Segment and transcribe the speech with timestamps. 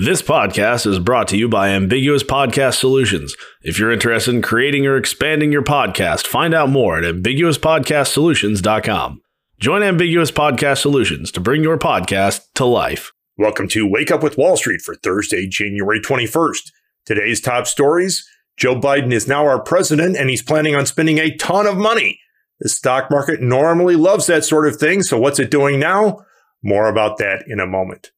[0.00, 3.36] This podcast is brought to you by Ambiguous Podcast Solutions.
[3.60, 9.20] If you're interested in creating or expanding your podcast, find out more at ambiguouspodcastsolutions.com.
[9.60, 13.12] Join Ambiguous Podcast Solutions to bring your podcast to life.
[13.36, 16.72] Welcome to Wake Up with Wall Street for Thursday, January 21st.
[17.04, 21.36] Today's top stories Joe Biden is now our president and he's planning on spending a
[21.36, 22.18] ton of money.
[22.60, 26.24] The stock market normally loves that sort of thing, so what's it doing now?
[26.62, 28.10] More about that in a moment.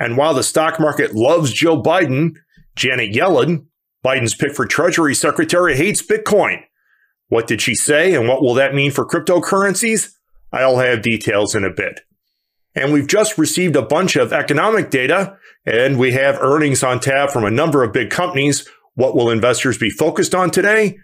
[0.00, 2.32] And while the stock market loves Joe Biden,
[2.74, 3.66] Janet Yellen,
[4.04, 6.62] Biden's pick for Treasury Secretary, hates Bitcoin.
[7.28, 10.12] What did she say and what will that mean for cryptocurrencies?
[10.52, 12.00] I'll have details in a bit.
[12.74, 15.36] And we've just received a bunch of economic data
[15.66, 18.66] and we have earnings on tap from a number of big companies.
[18.94, 20.98] What will investors be focused on today?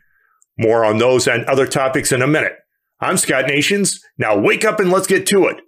[0.59, 2.55] More on those and other topics in a minute.
[2.99, 4.01] I'm Scott Nations.
[4.17, 5.61] Now wake up and let's get to it.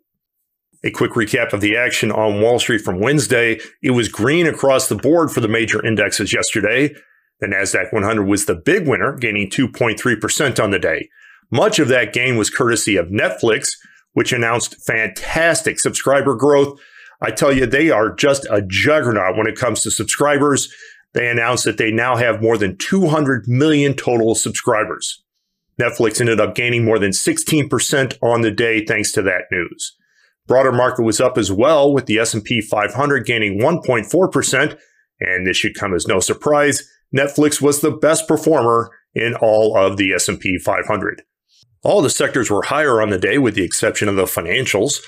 [0.84, 3.58] A quick recap of the action on Wall Street from Wednesday.
[3.82, 6.94] It was green across the board for the major indexes yesterday.
[7.40, 11.08] The NASDAQ 100 was the big winner, gaining 2.3% on the day.
[11.50, 13.70] Much of that gain was courtesy of Netflix,
[14.12, 16.78] which announced fantastic subscriber growth.
[17.20, 20.72] I tell you, they are just a juggernaut when it comes to subscribers.
[21.14, 25.24] They announced that they now have more than 200 million total subscribers.
[25.80, 29.96] Netflix ended up gaining more than 16% on the day thanks to that news.
[30.48, 34.78] Broader market was up as well, with the S&P 500 gaining 1.4%,
[35.20, 36.82] and this should come as no surprise.
[37.14, 41.22] Netflix was the best performer in all of the S&P 500.
[41.84, 45.00] All the sectors were higher on the day with the exception of the financials.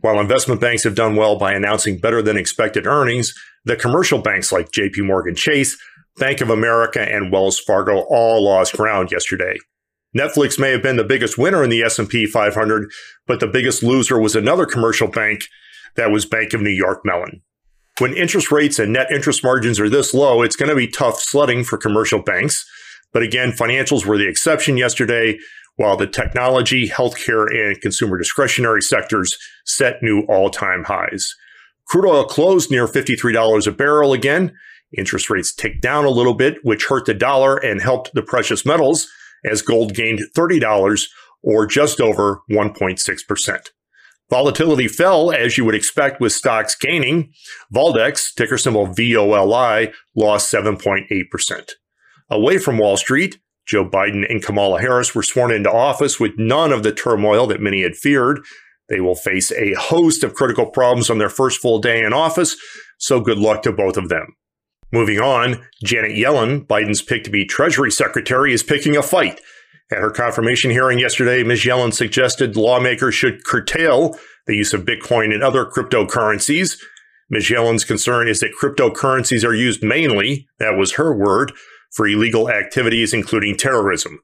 [0.00, 3.34] While investment banks have done well by announcing better than expected earnings,
[3.64, 5.76] the commercial banks like JP Morgan Chase,
[6.18, 9.56] Bank of America, and Wells Fargo all lost ground yesterday.
[10.16, 12.90] Netflix may have been the biggest winner in the S&P 500,
[13.26, 15.44] but the biggest loser was another commercial bank
[15.96, 17.42] that was Bank of New York Mellon.
[17.98, 21.20] When interest rates and net interest margins are this low, it's going to be tough
[21.20, 22.66] sledding for commercial banks.
[23.12, 25.38] But again, financials were the exception yesterday,
[25.76, 31.34] while the technology, healthcare, and consumer discretionary sectors set new all-time highs.
[31.86, 34.52] Crude oil closed near $53 a barrel again.
[34.96, 38.66] Interest rates ticked down a little bit, which hurt the dollar and helped the precious
[38.66, 39.08] metals
[39.44, 41.06] as gold gained $30
[41.42, 43.58] or just over 1.6%.
[44.30, 47.32] Volatility fell as you would expect with stocks gaining.
[47.74, 51.70] VolDex, ticker symbol VOLI, lost 7.8%.
[52.30, 56.72] Away from Wall Street, Joe Biden and Kamala Harris were sworn into office with none
[56.72, 58.40] of the turmoil that many had feared.
[58.88, 62.56] They will face a host of critical problems on their first full day in office,
[62.98, 64.34] so good luck to both of them.
[64.92, 69.40] Moving on, Janet Yellen, Biden's pick to be Treasury Secretary, is picking a fight.
[69.90, 71.64] At her confirmation hearing yesterday, Ms.
[71.64, 76.78] Yellen suggested lawmakers should curtail the use of Bitcoin and other cryptocurrencies.
[77.30, 77.48] Ms.
[77.48, 81.52] Yellen's concern is that cryptocurrencies are used mainly, that was her word,
[81.90, 84.18] for illegal activities, including terrorism.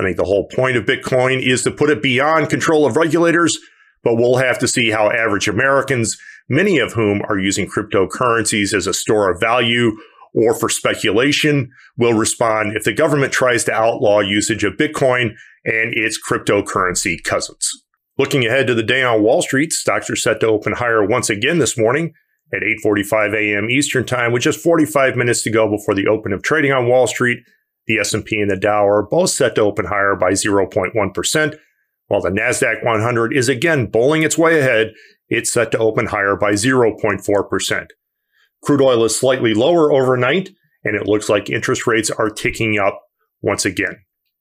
[0.00, 3.56] I think the whole point of Bitcoin is to put it beyond control of regulators,
[4.02, 6.16] but we'll have to see how average Americans
[6.48, 9.96] many of whom are using cryptocurrencies as a store of value
[10.34, 15.30] or for speculation, will respond if the government tries to outlaw usage of Bitcoin
[15.64, 17.70] and its cryptocurrency cousins.
[18.18, 21.30] Looking ahead to the day on Wall Street, stocks are set to open higher once
[21.30, 22.12] again this morning
[22.52, 23.70] at 8:45 a.m.
[23.70, 27.06] Eastern Time with just 45 minutes to go before the open of trading on Wall
[27.06, 27.38] Street.
[27.86, 31.58] The S&P and the Dow are both set to open higher by 0.1%,
[32.08, 34.92] while the Nasdaq 100 is again bowling its way ahead
[35.28, 37.86] it's set to open higher by 0.4%.
[38.62, 40.50] Crude oil is slightly lower overnight,
[40.84, 43.00] and it looks like interest rates are ticking up
[43.42, 43.96] once again.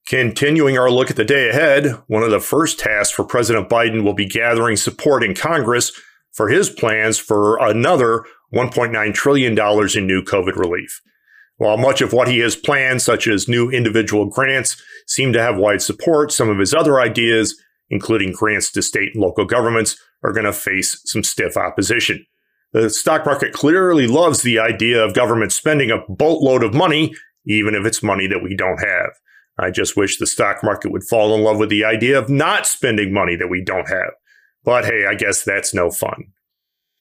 [0.08, 4.04] Continuing our look at the day ahead, one of the first tasks for President Biden
[4.04, 5.92] will be gathering support in Congress
[6.32, 8.24] for his plans for another
[8.54, 11.02] $1.9 trillion in new COVID relief.
[11.58, 15.58] While much of what he has planned, such as new individual grants, seem to have
[15.58, 20.34] wide support, some of his other ideas, including grants to state and local governments, are
[20.34, 22.26] going to face some stiff opposition.
[22.74, 27.76] The stock market clearly loves the idea of government spending a boatload of money, even
[27.76, 29.12] if it's money that we don't have.
[29.60, 32.68] I just wish the stock market would fall in love with the idea of not
[32.68, 34.12] spending money that we don't have.
[34.64, 36.26] But hey, I guess that's no fun.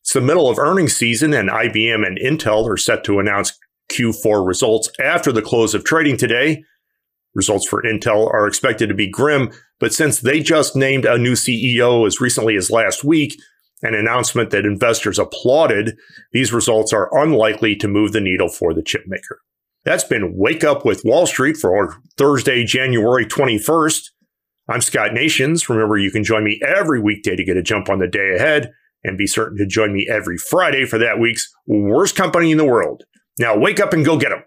[0.02, 3.58] It's the middle of earnings season, and IBM and Intel are set to announce
[3.90, 6.62] Q4 results after the close of trading today.
[7.36, 11.34] Results for Intel are expected to be grim, but since they just named a new
[11.34, 13.38] CEO as recently as last week,
[13.82, 15.98] an announcement that investors applauded,
[16.32, 19.36] these results are unlikely to move the needle for the chipmaker.
[19.84, 24.08] That's been Wake Up with Wall Street for Thursday, January 21st.
[24.70, 25.68] I'm Scott Nations.
[25.68, 28.72] Remember, you can join me every weekday to get a jump on the day ahead
[29.04, 32.64] And be certain to join me every Friday for that week's Worst Company in the
[32.64, 33.04] World.
[33.38, 34.42] Now wake up and go get them.